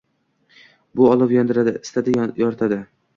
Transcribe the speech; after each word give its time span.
Bu 1.01 1.05
olov 1.09 1.33
yondiradi, 1.35 1.73
isitadi, 1.89 2.17
yoritadi. 2.43 2.81